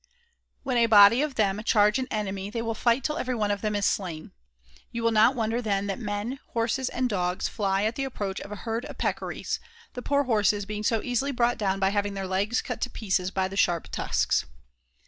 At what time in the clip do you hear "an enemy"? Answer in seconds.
1.99-2.49